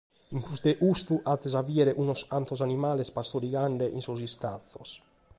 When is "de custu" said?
0.67-1.15